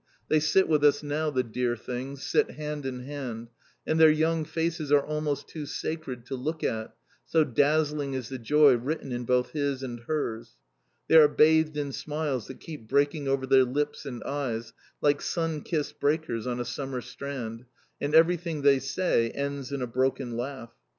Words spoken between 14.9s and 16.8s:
like sun kissed breakers on a